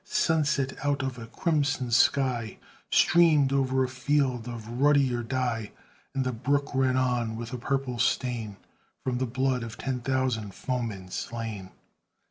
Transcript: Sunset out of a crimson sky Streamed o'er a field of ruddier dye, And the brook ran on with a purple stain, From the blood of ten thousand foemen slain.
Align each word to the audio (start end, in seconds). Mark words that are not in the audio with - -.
Sunset 0.03 0.83
out 0.83 1.03
of 1.03 1.19
a 1.19 1.27
crimson 1.27 1.91
sky 1.91 2.57
Streamed 2.89 3.53
o'er 3.53 3.83
a 3.83 3.87
field 3.87 4.47
of 4.47 4.81
ruddier 4.81 5.21
dye, 5.21 5.71
And 6.15 6.25
the 6.25 6.31
brook 6.31 6.73
ran 6.73 6.97
on 6.97 7.35
with 7.35 7.53
a 7.53 7.59
purple 7.59 7.99
stain, 7.99 8.57
From 9.03 9.19
the 9.19 9.27
blood 9.27 9.61
of 9.61 9.77
ten 9.77 9.99
thousand 9.99 10.55
foemen 10.55 11.11
slain. 11.11 11.69